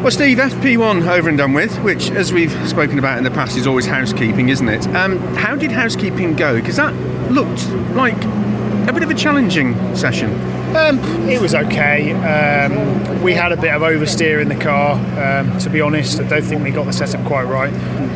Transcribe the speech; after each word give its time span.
Well, 0.00 0.10
Steve, 0.10 0.38
FP1 0.38 1.06
over 1.06 1.28
and 1.28 1.36
done 1.36 1.52
with, 1.52 1.76
which, 1.80 2.10
as 2.12 2.32
we've 2.32 2.50
spoken 2.66 2.98
about 2.98 3.18
in 3.18 3.24
the 3.24 3.30
past, 3.30 3.58
is 3.58 3.66
always 3.66 3.84
housekeeping, 3.84 4.48
isn't 4.48 4.66
it? 4.66 4.86
Um, 4.96 5.18
how 5.34 5.56
did 5.56 5.70
housekeeping 5.70 6.36
go? 6.36 6.58
Because 6.58 6.76
that 6.76 6.94
looked 7.30 7.68
like 7.94 8.16
a 8.88 8.92
bit 8.94 9.02
of 9.02 9.10
a 9.10 9.14
challenging 9.14 9.74
session. 9.94 10.30
Um, 10.74 10.98
it 11.28 11.38
was 11.38 11.54
okay. 11.54 12.12
Um, 12.12 13.22
we 13.22 13.34
had 13.34 13.52
a 13.52 13.58
bit 13.58 13.74
of 13.74 13.82
oversteer 13.82 14.40
in 14.40 14.48
the 14.48 14.54
car. 14.54 14.94
Um, 15.22 15.58
to 15.58 15.68
be 15.68 15.82
honest, 15.82 16.18
I 16.18 16.26
don't 16.26 16.44
think 16.44 16.64
we 16.64 16.70
got 16.70 16.86
the 16.86 16.94
setup 16.94 17.22
quite 17.26 17.44
right. 17.44 17.72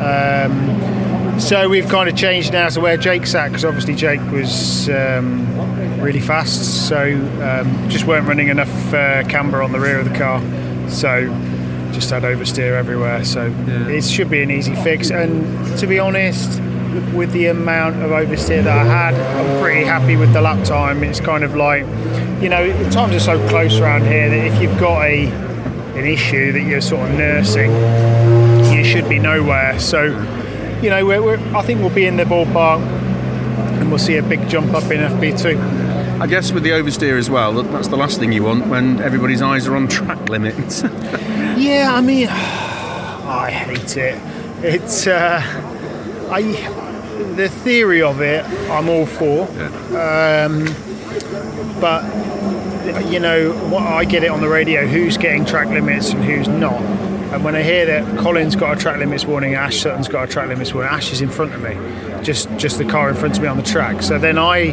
Um, 0.00 1.38
so 1.38 1.68
we've 1.68 1.88
kind 1.88 2.08
of 2.08 2.16
changed 2.16 2.52
now 2.52 2.68
to 2.70 2.80
where 2.80 2.96
Jake 2.96 3.24
sat 3.24 3.50
because 3.50 3.64
obviously 3.64 3.94
Jake 3.94 4.32
was 4.32 4.90
um, 4.90 6.00
really 6.00 6.20
fast. 6.20 6.88
So 6.88 7.12
just 7.88 8.04
weren't 8.04 8.26
running 8.26 8.48
enough 8.48 8.92
uh, 8.92 9.22
camber 9.28 9.62
on 9.62 9.70
the 9.70 9.78
rear 9.78 10.00
of 10.00 10.10
the 10.10 10.18
car. 10.18 10.42
So 10.90 11.32
just 11.98 12.10
had 12.10 12.22
oversteer 12.22 12.76
everywhere. 12.78 13.24
So 13.24 13.46
Yeah. 13.66 13.88
it 13.88 14.04
should 14.04 14.30
be 14.30 14.40
an 14.42 14.50
easy 14.50 14.74
fix. 14.76 15.10
And 15.10 15.44
to 15.78 15.86
be 15.86 15.98
honest, 15.98 16.60
with 17.12 17.32
the 17.32 17.46
amount 17.46 17.96
of 18.02 18.10
oversteer 18.12 18.62
that 18.62 18.78
I 18.78 18.84
had, 18.84 19.14
I'm 19.14 19.60
pretty 19.60 19.84
happy 19.84 20.16
with 20.16 20.32
the 20.32 20.40
lap 20.40 20.64
time. 20.64 21.02
It's 21.02 21.18
kind 21.20 21.42
of 21.42 21.56
like, 21.56 21.84
you 22.40 22.48
know, 22.48 22.72
the 22.84 22.90
times 22.90 23.14
are 23.16 23.20
so 23.20 23.48
close 23.48 23.80
around 23.80 24.02
here 24.06 24.28
that 24.30 24.46
if 24.46 24.62
you've 24.62 24.78
got 24.78 25.02
a 25.04 25.26
an 25.96 26.06
issue 26.06 26.52
that 26.52 26.60
you're 26.60 26.80
sort 26.80 27.08
of 27.10 27.16
nursing, 27.18 27.72
you 28.72 28.84
should 28.84 29.08
be 29.08 29.18
nowhere. 29.18 29.76
So, 29.80 30.04
you 30.80 30.90
know, 30.90 31.04
we're, 31.04 31.20
we're, 31.20 31.56
I 31.56 31.62
think 31.62 31.80
we'll 31.80 31.90
be 31.94 32.06
in 32.06 32.16
the 32.16 32.22
ballpark, 32.22 32.80
and 33.80 33.88
we'll 33.90 33.98
see 33.98 34.16
a 34.16 34.22
big 34.22 34.48
jump 34.48 34.72
up 34.74 34.84
in 34.92 35.00
FP2. 35.00 36.20
I 36.20 36.26
guess 36.28 36.52
with 36.52 36.62
the 36.62 36.70
oversteer 36.70 37.18
as 37.18 37.28
well, 37.28 37.52
that's 37.64 37.88
the 37.88 37.96
last 37.96 38.18
thing 38.20 38.30
you 38.32 38.44
want 38.44 38.68
when 38.68 39.00
everybody's 39.00 39.42
eyes 39.42 39.66
are 39.66 39.74
on 39.74 39.88
track 39.88 40.28
limits. 40.34 40.82
Yeah, 41.58 41.92
I 41.92 42.00
mean, 42.00 42.28
I 42.30 43.50
hate 43.50 43.96
it. 43.96 44.20
It's 44.62 45.06
uh, 45.06 45.42
I 46.30 46.42
the 47.34 47.48
theory 47.48 48.02
of 48.02 48.20
it, 48.20 48.44
I'm 48.70 48.88
all 48.88 49.06
for, 49.06 49.42
um, 49.96 50.64
but 51.80 52.04
you 53.06 53.20
know, 53.20 53.52
what 53.70 53.82
I 53.82 54.04
get 54.04 54.22
it 54.22 54.30
on 54.30 54.40
the 54.40 54.48
radio. 54.48 54.86
Who's 54.86 55.16
getting 55.16 55.44
track 55.44 55.68
limits 55.68 56.10
and 56.10 56.24
who's 56.24 56.48
not? 56.48 56.80
And 57.32 57.44
when 57.44 57.54
I 57.54 57.62
hear 57.62 57.86
that 57.86 58.18
Colin's 58.18 58.56
got 58.56 58.76
a 58.76 58.80
track 58.80 58.98
limits 58.98 59.24
warning, 59.24 59.54
Ash 59.54 59.80
Sutton's 59.80 60.08
got 60.08 60.28
a 60.28 60.32
track 60.32 60.48
limits 60.48 60.72
warning, 60.72 60.92
Ash 60.92 61.12
is 61.12 61.20
in 61.20 61.28
front 61.28 61.54
of 61.54 61.62
me, 61.62 61.74
just 62.24 62.48
just 62.56 62.78
the 62.78 62.84
car 62.84 63.08
in 63.10 63.16
front 63.16 63.36
of 63.36 63.42
me 63.42 63.48
on 63.48 63.56
the 63.56 63.62
track. 63.62 64.02
So 64.02 64.18
then 64.18 64.38
I, 64.38 64.72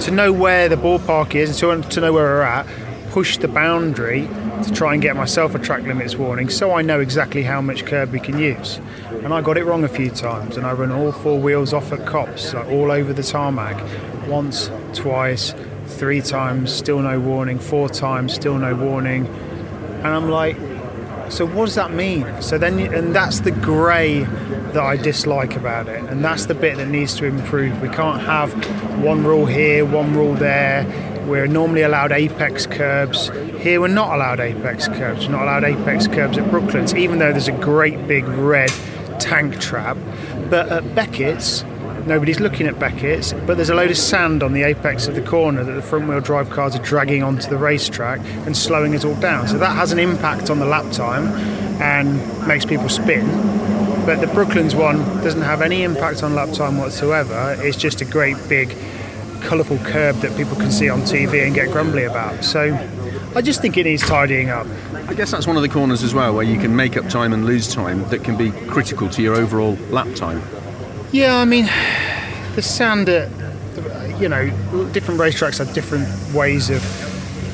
to 0.00 0.10
know 0.10 0.32
where 0.32 0.68
the 0.68 0.76
ballpark 0.76 1.34
is 1.34 1.62
and 1.62 1.82
to, 1.84 1.88
to 1.90 2.00
know 2.00 2.12
where 2.12 2.24
we're 2.24 2.42
at, 2.42 2.66
push 3.10 3.36
the 3.36 3.48
boundary 3.48 4.28
to 4.64 4.72
try 4.72 4.92
and 4.92 5.02
get 5.02 5.16
myself 5.16 5.54
a 5.54 5.58
track 5.58 5.82
limits 5.82 6.16
warning 6.16 6.48
so 6.48 6.72
I 6.72 6.82
know 6.82 7.00
exactly 7.00 7.42
how 7.42 7.60
much 7.60 7.84
curb 7.84 8.10
we 8.12 8.20
can 8.20 8.38
use. 8.38 8.80
And 9.10 9.32
I 9.32 9.40
got 9.40 9.56
it 9.56 9.64
wrong 9.64 9.84
a 9.84 9.88
few 9.88 10.10
times 10.10 10.56
and 10.56 10.66
I 10.66 10.72
run 10.72 10.90
all 10.90 11.12
four 11.12 11.38
wheels 11.38 11.72
off 11.72 11.92
at 11.92 12.06
Copse, 12.06 12.54
like 12.54 12.66
all 12.68 12.90
over 12.90 13.12
the 13.12 13.22
tarmac. 13.22 13.76
Once, 14.28 14.70
twice, 14.92 15.54
three 15.86 16.20
times, 16.20 16.72
still 16.72 17.00
no 17.00 17.20
warning, 17.20 17.58
four 17.58 17.88
times, 17.88 18.34
still 18.34 18.58
no 18.58 18.74
warning. 18.74 19.26
And 19.26 20.06
I'm 20.06 20.28
like, 20.28 20.56
so 21.32 21.46
what 21.46 21.66
does 21.66 21.76
that 21.76 21.92
mean? 21.92 22.26
So 22.42 22.58
then, 22.58 22.78
and 22.78 23.14
that's 23.14 23.40
the 23.40 23.52
grey 23.52 24.20
that 24.20 24.82
I 24.82 24.96
dislike 24.96 25.56
about 25.56 25.88
it, 25.88 26.02
and 26.04 26.22
that's 26.24 26.46
the 26.46 26.54
bit 26.54 26.76
that 26.76 26.88
needs 26.88 27.14
to 27.16 27.24
improve. 27.24 27.80
We 27.80 27.88
can't 27.88 28.20
have 28.20 28.52
one 29.02 29.24
rule 29.24 29.46
here, 29.46 29.84
one 29.84 30.14
rule 30.14 30.34
there. 30.34 30.84
We're 31.26 31.46
normally 31.46 31.82
allowed 31.82 32.12
apex 32.12 32.66
curbs. 32.66 33.30
Here, 33.60 33.80
we're 33.80 33.88
not 33.88 34.14
allowed 34.14 34.40
apex 34.40 34.88
curbs. 34.88 35.26
We're 35.26 35.32
not 35.32 35.42
allowed 35.42 35.64
apex 35.64 36.06
curbs 36.06 36.38
at 36.38 36.50
Brooklands, 36.50 36.94
even 36.94 37.18
though 37.18 37.30
there's 37.30 37.48
a 37.48 37.52
great 37.52 38.06
big 38.08 38.24
red 38.24 38.70
tank 39.20 39.60
trap. 39.60 39.96
But 40.50 40.68
at 40.68 40.94
Beckett's, 40.94 41.64
nobody's 42.06 42.40
looking 42.40 42.66
at 42.66 42.78
Beckett's, 42.78 43.32
but 43.32 43.56
there's 43.56 43.70
a 43.70 43.74
load 43.74 43.90
of 43.90 43.96
sand 43.96 44.42
on 44.42 44.52
the 44.52 44.62
apex 44.62 45.06
of 45.06 45.14
the 45.14 45.22
corner 45.22 45.62
that 45.62 45.72
the 45.72 45.82
front 45.82 46.08
wheel 46.08 46.20
drive 46.20 46.50
cars 46.50 46.74
are 46.74 46.82
dragging 46.82 47.22
onto 47.22 47.48
the 47.48 47.56
racetrack 47.56 48.20
and 48.46 48.56
slowing 48.56 48.94
it 48.94 49.04
all 49.04 49.14
down. 49.16 49.46
So 49.48 49.58
that 49.58 49.76
has 49.76 49.92
an 49.92 49.98
impact 49.98 50.50
on 50.50 50.58
the 50.58 50.66
lap 50.66 50.90
time 50.92 51.28
and 51.80 52.46
makes 52.48 52.64
people 52.64 52.88
spin. 52.88 53.26
But 54.04 54.20
the 54.20 54.26
Brooklands 54.26 54.74
one 54.74 54.98
doesn't 55.22 55.42
have 55.42 55.62
any 55.62 55.84
impact 55.84 56.24
on 56.24 56.34
lap 56.34 56.52
time 56.52 56.78
whatsoever. 56.78 57.56
It's 57.60 57.76
just 57.76 58.00
a 58.00 58.04
great 58.04 58.36
big 58.48 58.76
colourful 59.42 59.78
curb 59.78 60.16
that 60.16 60.36
people 60.36 60.56
can 60.56 60.70
see 60.72 60.88
on 60.88 61.02
TV 61.02 61.44
and 61.44 61.54
get 61.54 61.70
grumbly 61.70 62.04
about. 62.04 62.44
So 62.44 62.76
I 63.34 63.40
just 63.40 63.62
think 63.62 63.78
it 63.78 63.84
needs 63.84 64.02
tidying 64.02 64.50
up. 64.50 64.66
I 65.08 65.14
guess 65.14 65.30
that's 65.30 65.46
one 65.46 65.56
of 65.56 65.62
the 65.62 65.68
corners 65.68 66.02
as 66.02 66.12
well 66.12 66.34
where 66.34 66.44
you 66.44 66.58
can 66.58 66.76
make 66.76 66.98
up 66.98 67.08
time 67.08 67.32
and 67.32 67.46
lose 67.46 67.72
time 67.72 68.06
that 68.10 68.22
can 68.24 68.36
be 68.36 68.50
critical 68.68 69.08
to 69.08 69.22
your 69.22 69.34
overall 69.34 69.74
lap 69.88 70.14
time. 70.14 70.42
Yeah, 71.12 71.36
I 71.36 71.46
mean, 71.46 71.64
the 72.54 72.62
sand 72.62 73.08
at, 73.08 73.30
you 74.20 74.28
know, 74.28 74.50
different 74.92 75.18
racetracks 75.18 75.58
have 75.58 75.72
different 75.72 76.08
ways 76.34 76.68
of 76.68 76.82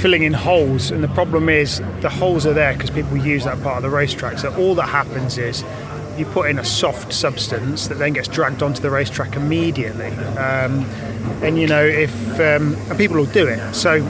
filling 0.00 0.24
in 0.24 0.32
holes, 0.32 0.90
and 0.90 1.04
the 1.04 1.08
problem 1.08 1.48
is 1.48 1.80
the 2.00 2.10
holes 2.10 2.46
are 2.46 2.54
there 2.54 2.72
because 2.72 2.90
people 2.90 3.16
use 3.16 3.44
that 3.44 3.62
part 3.62 3.76
of 3.76 3.82
the 3.82 3.90
racetrack. 3.90 4.38
So 4.38 4.52
all 4.56 4.74
that 4.74 4.88
happens 4.88 5.38
is 5.38 5.62
you 6.16 6.26
put 6.26 6.50
in 6.50 6.58
a 6.58 6.64
soft 6.64 7.12
substance 7.12 7.86
that 7.88 7.98
then 7.98 8.12
gets 8.14 8.26
dragged 8.26 8.62
onto 8.62 8.80
the 8.80 8.90
racetrack 8.90 9.36
immediately. 9.36 10.10
Um, 10.36 10.84
and 11.42 11.58
you 11.58 11.66
know, 11.66 11.84
if 11.84 12.12
um, 12.40 12.74
and 12.88 12.98
people 12.98 13.16
will 13.16 13.26
do 13.26 13.46
it. 13.46 13.74
So 13.74 14.02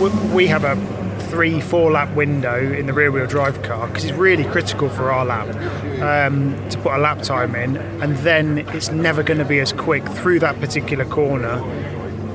we, 0.00 0.34
we 0.34 0.46
have 0.46 0.64
a 0.64 0.99
three, 1.30 1.60
four 1.60 1.92
lap 1.92 2.14
window 2.14 2.58
in 2.72 2.86
the 2.86 2.92
rear 2.92 3.10
wheel 3.10 3.26
drive 3.26 3.62
car 3.62 3.86
because 3.86 4.04
it's 4.04 4.16
really 4.16 4.44
critical 4.44 4.88
for 4.88 5.10
our 5.12 5.24
lap 5.24 5.48
um, 6.02 6.68
to 6.70 6.78
put 6.78 6.92
a 6.92 6.98
lap 6.98 7.22
time 7.22 7.54
in, 7.54 7.76
and 8.02 8.16
then 8.18 8.58
it's 8.74 8.90
never 8.90 9.22
going 9.22 9.38
to 9.38 9.44
be 9.44 9.60
as 9.60 9.72
quick 9.72 10.06
through 10.08 10.40
that 10.40 10.58
particular 10.60 11.04
corner 11.04 11.62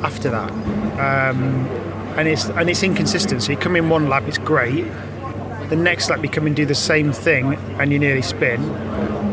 after 0.04 0.30
that. 0.30 0.52
Um, 0.52 1.68
and 2.18 2.28
it's 2.28 2.46
and 2.46 2.70
it's 2.70 2.84
inconsistent. 2.84 3.44
So 3.44 3.52
you 3.52 3.58
come 3.58 3.76
in 3.76 3.90
one 3.90 4.08
lap, 4.08 4.24
it's 4.28 4.38
great. 4.38 4.86
The 5.70 5.76
next 5.76 6.10
lap 6.10 6.24
you 6.24 6.30
come 6.30 6.48
and 6.48 6.56
do 6.56 6.66
the 6.66 6.76
same 6.76 7.12
thing, 7.12 7.56
and 7.80 7.92
you 7.92 8.00
nearly 8.00 8.22
spin. 8.22 8.62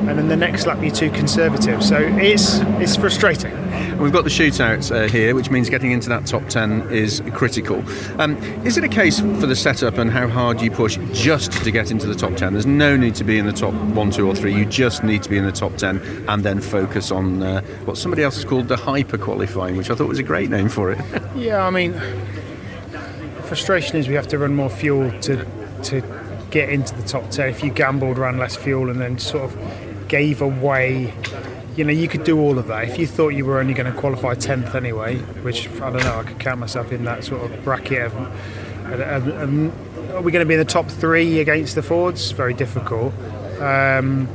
And 0.09 0.19
then 0.19 0.29
the 0.29 0.37
next 0.37 0.67
lap 0.67 0.83
you're 0.83 0.91
too 0.95 1.11
conservative. 1.11 1.85
So 1.85 1.99
it's 1.99 2.59
it's 2.81 2.97
frustrating. 2.97 3.62
And 3.93 4.01
We've 4.01 4.13
got 4.13 4.25
the 4.25 4.31
shootout 4.31 4.91
uh, 4.91 5.09
here, 5.09 5.35
which 5.35 5.51
means 5.51 5.69
getting 5.69 5.93
into 5.93 6.09
that 6.09 6.27
top 6.27 6.49
10 6.49 6.91
is 6.91 7.23
critical. 7.35 7.85
Um, 8.19 8.37
is 8.65 8.77
it 8.79 8.85
a 8.85 8.89
case 8.89 9.21
for 9.21 9.47
the 9.47 9.55
setup 9.55 9.99
and 9.99 10.11
how 10.11 10.27
hard 10.29 10.61
you 10.61 10.71
push 10.71 10.99
just 11.13 11.53
to 11.53 11.71
get 11.71 11.91
into 11.91 12.07
the 12.07 12.15
top 12.15 12.35
10? 12.35 12.55
There's 12.55 12.67
no 12.67 12.97
need 12.97 13.15
to 13.17 13.25
be 13.25 13.39
in 13.39 13.47
the 13.47 13.53
top 13.53 13.75
1, 13.75 14.11
2, 14.11 14.27
or 14.27 14.35
3. 14.35 14.55
You 14.55 14.65
just 14.65 15.05
need 15.05 15.23
to 15.23 15.29
be 15.29 15.37
in 15.37 15.45
the 15.45 15.53
top 15.53 15.77
10 15.77 16.25
and 16.29 16.43
then 16.43 16.61
focus 16.61 17.11
on 17.11 17.43
uh, 17.43 17.61
what 17.85 17.97
somebody 17.99 18.23
else 18.23 18.37
has 18.37 18.45
called 18.45 18.69
the 18.69 18.77
hyper 18.77 19.19
qualifying, 19.19 19.77
which 19.77 19.91
I 19.91 19.95
thought 19.95 20.09
was 20.09 20.19
a 20.19 20.23
great 20.25 20.51
name 20.51 20.69
for 20.69 20.91
it. 20.91 20.99
Yeah, 21.35 21.67
I 21.67 21.71
mean, 21.71 21.95
frustration 23.45 23.97
is 23.97 24.07
we 24.07 24.15
have 24.15 24.29
to 24.29 24.39
run 24.39 24.55
more 24.55 24.69
fuel 24.69 25.11
to 25.21 25.47
to 25.85 26.03
get 26.51 26.69
into 26.69 26.95
the 26.95 27.03
top 27.03 27.31
ten. 27.31 27.49
If 27.49 27.65
you 27.65 27.71
gambled, 27.71 28.19
ran 28.19 28.39
less 28.39 28.55
fuel, 28.55 28.91
and 28.91 29.01
then 29.01 29.19
sort 29.19 29.45
of 29.45 30.09
gave 30.09 30.43
away, 30.43 31.13
you 31.77 31.85
know, 31.85 31.93
you 31.93 32.09
could 32.09 32.25
do 32.25 32.39
all 32.39 32.59
of 32.59 32.67
that. 32.67 32.89
If 32.89 32.99
you 32.99 33.07
thought 33.07 33.31
you 33.31 33.45
were 33.45 33.59
only 33.59 33.75
going 33.75 33.93
to 33.93 33.99
qualify 33.99 34.35
tenth 34.35 34.75
anyway, 34.75 35.19
which 35.43 35.69
I 35.81 35.91
don't 35.91 36.05
know, 36.05 36.19
I 36.19 36.25
could 36.25 36.39
count 36.39 36.61
myself 36.61 36.93
in 36.93 37.05
that 37.05 37.25
sort 37.25 37.51
of 37.51 37.65
bracket. 37.65 38.13
Are 38.13 40.21
we 40.21 40.33
going 40.33 40.45
to 40.45 40.47
be 40.47 40.55
in 40.55 40.61
the 40.61 40.67
top 40.67 40.89
three 40.89 41.41
against 41.41 41.75
the 41.75 41.83
Fords? 41.83 42.33
Very 42.33 42.53
difficult. 42.53 43.15
Um, 43.61 44.29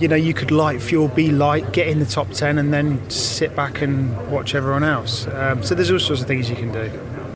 you 0.00 0.08
know, 0.08 0.16
you 0.16 0.34
could 0.34 0.50
light 0.50 0.82
fuel, 0.82 1.08
be 1.08 1.30
light, 1.30 1.72
get 1.72 1.88
in 1.88 2.00
the 2.00 2.06
top 2.06 2.30
10, 2.30 2.58
and 2.58 2.72
then 2.72 3.08
sit 3.08 3.54
back 3.54 3.80
and 3.80 4.30
watch 4.30 4.54
everyone 4.54 4.82
else. 4.82 5.26
Um, 5.28 5.62
so 5.62 5.74
there's 5.74 5.90
all 5.90 6.00
sorts 6.00 6.22
of 6.22 6.28
things 6.28 6.50
you 6.50 6.56
can 6.56 6.72
do. 6.72 6.90